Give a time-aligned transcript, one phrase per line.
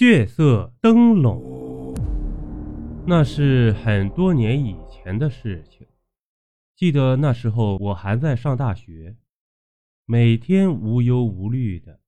[0.00, 1.94] 血色灯笼，
[3.06, 5.86] 那是很多年以前的事情。
[6.74, 9.18] 记得那时候我还在上大学，
[10.06, 12.00] 每天无忧无虑的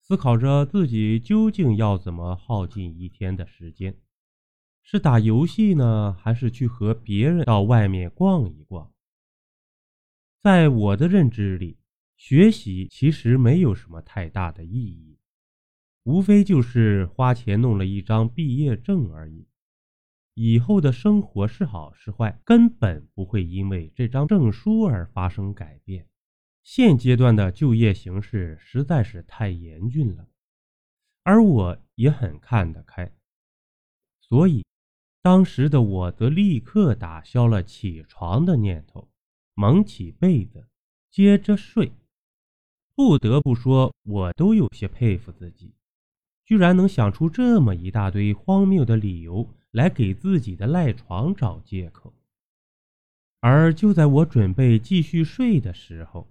[0.00, 3.98] 思考着自己究竟要怎么耗尽一天的时间，
[4.84, 8.92] 是打游戏呢，还是去和别人到外面逛一逛？
[10.40, 11.80] 在我的认知里，
[12.16, 15.16] 学习其实没有什么太大的意义。
[16.04, 19.46] 无非就是花钱弄了一张毕业证而已，
[20.34, 26.08] 以后的生活是好是坏，根本不会因为这张证书而发生改变。
[26.62, 30.28] 现阶段的就业形势实在是太严峻了，
[31.22, 33.12] 而我也很看得开，
[34.20, 34.64] 所以
[35.22, 39.10] 当时的我则立刻打消了起床的念头，
[39.54, 40.66] 蒙起被子，
[41.10, 41.92] 接着睡。
[42.94, 45.74] 不得不说，我都有些佩服自己。
[46.50, 52.12] 居然能想出这么一大堆荒谬的理由来给自己的赖床找借口，
[53.38, 56.26] 而就在我准备继续睡的时候，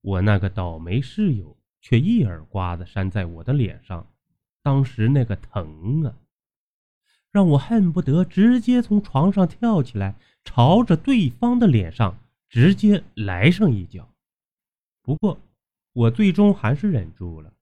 [0.00, 4.06] 我那个倒霉室友却一耳刮子扇在我的脸上，
[4.62, 6.14] 当时那个疼啊，
[7.32, 12.16] 让我恨不得直接从床上跳起来，朝着对方的脸上
[12.48, 14.08] 直接来上一脚。
[15.02, 15.40] 不过，
[15.92, 17.52] 我最终还是忍住了。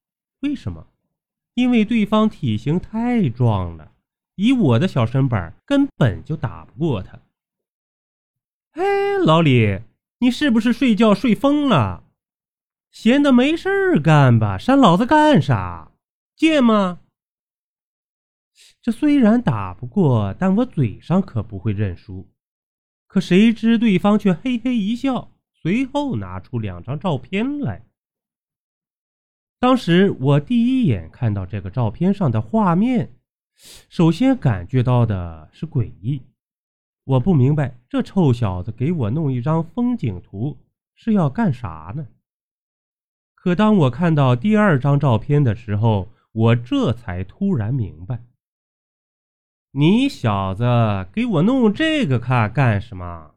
[0.41, 0.86] 为什么？
[1.55, 3.92] 因为对方体型太壮了，
[4.36, 7.19] 以我的小身板根本就打不过他。
[8.72, 9.80] 哎，老李，
[10.20, 12.05] 你是不是睡觉睡疯了？
[12.91, 14.56] 闲的没事干吧？
[14.56, 15.92] 扇老子干啥？
[16.36, 17.00] 贱吗？
[18.80, 22.28] 这虽然打不过，但我嘴上可不会认输。
[23.06, 27.84] 可谁知对方却嘿嘿一笑，随后拿出两张照片来。
[29.62, 33.12] 当时我第一眼看到这个照片上的画面，
[33.88, 36.20] 首先感觉到的是诡异。
[37.05, 40.58] 我不明白这臭小子给我弄一张风景图
[40.96, 42.08] 是要干啥呢？
[43.36, 48.24] 可当我看到第二张照片的时候，我这才突然明白：
[49.70, 50.64] 你小子
[51.12, 53.30] 给我弄这个看干什么？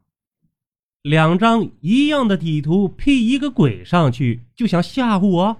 [1.02, 5.56] 两张一样的底图 P 一个鬼上去，就想吓唬我？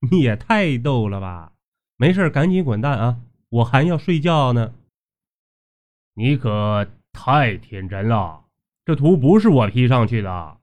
[0.10, 1.52] 你也太逗了吧！
[1.96, 3.20] 没事，赶紧滚蛋啊！
[3.50, 4.72] 我还要睡觉呢。
[6.14, 8.44] 你可太天真了，
[8.84, 10.58] 这图不是我 P 上去的，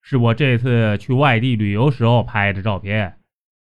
[0.00, 3.18] 是我这次去外地旅游时候拍的照片。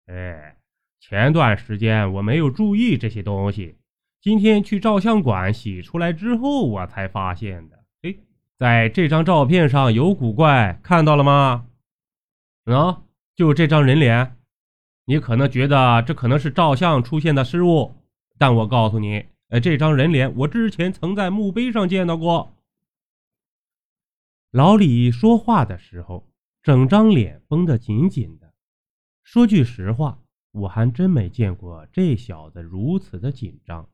[0.06, 0.56] 哎，
[1.00, 3.76] 前段时间我没有注意这些东西，
[4.22, 7.84] 今天去照相馆洗出来之后，我才发现的。
[8.04, 8.16] 哎，
[8.58, 11.68] 在这张照片上有古怪，看到了吗？
[12.66, 13.02] 啊，
[13.36, 14.38] 就这张人脸。
[15.06, 17.94] 你可能觉得这可能是照相出现的失误，
[18.38, 22.56] 但我告诉你，呃，这张人脸我之前曾在墓碑上见到过。
[24.52, 26.28] 老李说话的时候，
[26.62, 28.54] 整张脸绷得紧紧的。
[29.24, 30.20] 说句实话，
[30.52, 33.90] 我还真没见过这小子如此的紧张。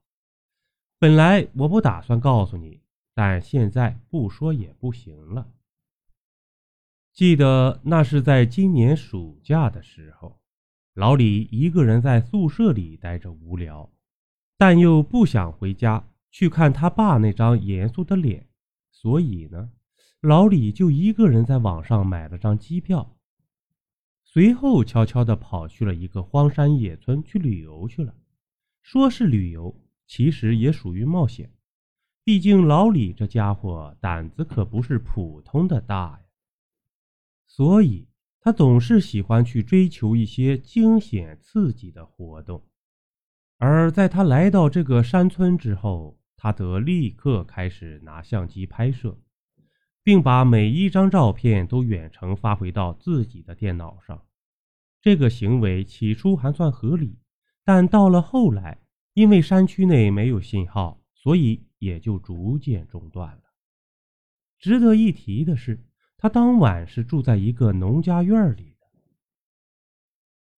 [1.00, 2.82] 本来我不打算告诉你，
[3.14, 5.48] 但现在不说也不行了。
[7.14, 10.40] 记得那是在今年暑假的时候。
[10.98, 13.88] 老李一个人在宿舍里待着无聊，
[14.58, 18.48] 但又不想回家去看他爸那张严肃的脸，
[18.90, 19.70] 所以呢，
[20.22, 23.16] 老李就一个人在网上买了张机票，
[24.24, 28.16] 随后悄悄地跑去了一个荒山野村去旅游去了。
[28.82, 31.52] 说是旅游，其实也属于冒险，
[32.24, 36.22] 毕竟老李这家伙胆子可不是普通的大呀，
[37.46, 38.07] 所以。
[38.48, 42.64] 他总是喜欢去追求一些惊险刺激的活动，
[43.58, 49.20] 而在他来到这个山村之后，他则立刻开始拿相机拍摄，
[50.02, 54.26] 并把每一张照片都远程发回到自己的电脑上。
[55.02, 57.20] 这个行为起初还算合理，
[57.66, 58.80] 但到了后来，
[59.14, 63.44] 因为山区内没有信号，所以也就逐渐中断了。
[64.58, 65.84] 值得一提的是。
[66.18, 68.88] 他当晚是住在一个农家院里的。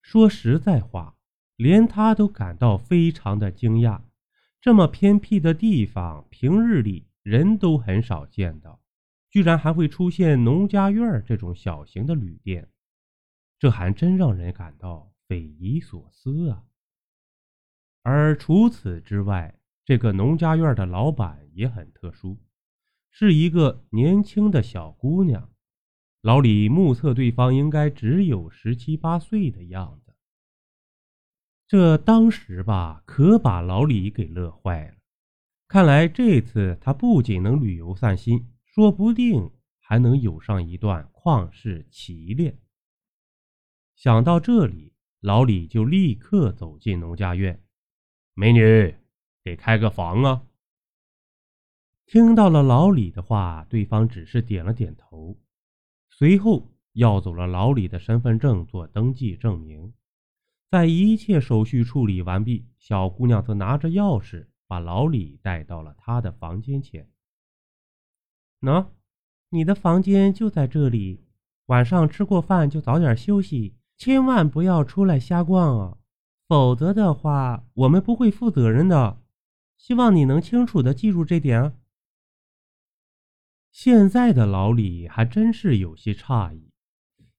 [0.01, 1.17] 说实在话，
[1.57, 4.01] 连他都感到非常的惊讶。
[4.61, 8.81] 这么偏僻的地方，平日里人都很少见到，
[9.29, 12.69] 居然还会出现农家院这种小型的旅店，
[13.59, 16.63] 这还真让人感到匪夷所思啊。
[18.01, 22.38] 而除此之外，这个农家院的老板也很特殊。
[23.11, 25.51] 是一个年轻的小姑娘，
[26.21, 30.15] 老李目测对方应该只有十七八岁的样子。
[31.67, 34.95] 这当时吧，可把老李给乐坏了。
[35.67, 42.57] 看来这次他不仅能旅游散心，说不定还能有上一段旷世奇恋。
[43.95, 47.61] 想到这里，老李就立刻走进农家院。
[48.33, 48.95] 美女，
[49.44, 50.41] 给开个房啊！
[52.11, 55.38] 听到了老李的话，对方只是点了点头，
[56.09, 59.94] 随后要走了老李的身份证做登记证明。
[60.71, 64.47] 在一切手续处理完毕，小姑娘则拿着钥匙。
[64.65, 67.09] 把老李带到了他的房间前。
[68.61, 68.88] 喏，
[69.50, 71.25] 你的房间就在这里。
[71.67, 75.97] 晚上吃过饭就早点休息，千万不要出来瞎逛啊，
[76.47, 79.21] 否则的话我们不会负责任的。
[79.77, 81.73] 希望你能清楚的记住这点啊。
[83.71, 86.71] 现在的老李还真是有些诧异，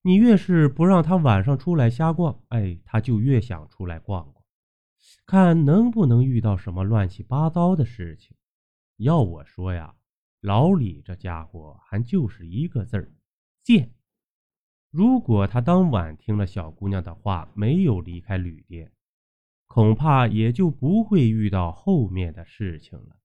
[0.03, 4.45] 你越是不让他晚上出来瞎逛，哎，他就越想出来逛逛。
[5.27, 8.37] 看能不能遇到什么乱七八糟的事情。
[8.97, 9.95] 要我说呀，
[10.41, 13.13] 老李这家伙还就是一个字儿
[13.63, 13.93] 贱。
[14.91, 18.93] 如果他当晚听了小姑娘的话，没有离开旅店，
[19.67, 23.20] 恐怕也就不会遇到后面的事情了。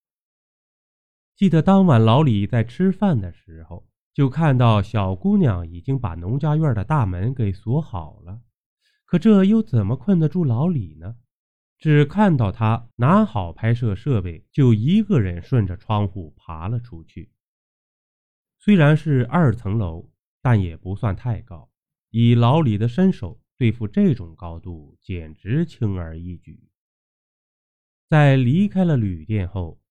[1.35, 8.41] 记得当晚老李在吃饭的时候，就看到小姑娘已经把农家院的大门给锁好了。
[9.03, 11.17] 可这又怎么困得住老李呢？
[11.77, 17.33] 只看到他拿好拍摄设备，就一个人顺着窗户爬了出去。
[18.57, 20.09] 虽然是二层楼，
[20.41, 21.69] 但也不算太高。
[22.11, 26.69] 以老李的身手，对付这种高度简直轻而易举。
[28.09, 29.81] 在离开了旅店后，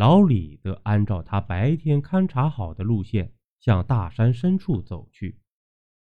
[0.00, 5.38] 老李则按照他白天勘察好的路线向大山深处走去。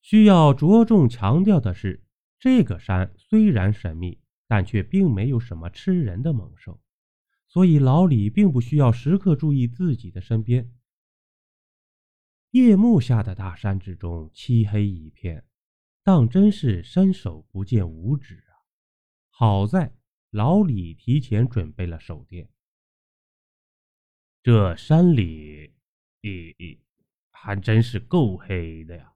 [0.04, 2.04] 需要着重强调的是，
[2.38, 4.22] 这个山虽然神秘。
[4.52, 6.82] 但却并没有什么吃人的猛兽，
[7.48, 10.74] 所以老李并不需要时刻注意自己的身边。
[12.50, 15.46] 夜幕下的大山之中，漆黑一片，
[16.02, 18.58] 当真是伸手不见五指啊！
[19.30, 19.94] 好在
[20.32, 22.50] 老李提前准备了手电。
[24.42, 25.74] 这山里，
[26.22, 26.80] 咦咦，
[27.32, 29.14] 还真是够黑的呀！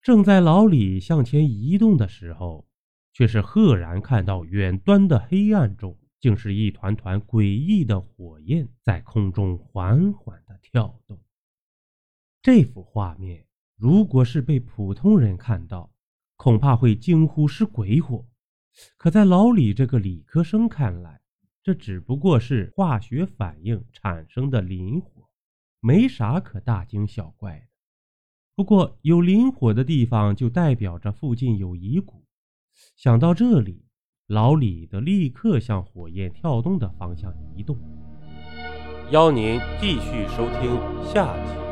[0.00, 2.66] 正在老李向前移动的时候。
[3.12, 11.20] 却是赫然看到远端的黑暗中，竟是一团团诡异的火焰在空中缓缓的跳动。
[12.40, 15.92] 这幅画面，如果是被普通人看到，
[16.36, 18.26] 恐怕会惊呼是鬼火。
[18.96, 21.19] 可在老李这个理科生看来，
[21.62, 25.28] 这只不过是化学反应产生的磷火，
[25.80, 27.66] 没啥可大惊小怪的。
[28.54, 32.24] 不过有磷火的地方，就代表着附近有遗骨。
[32.96, 33.84] 想到这里，
[34.26, 37.78] 老李的立刻向火焰跳动的方向移动。
[39.10, 41.69] 邀您继续收听下集。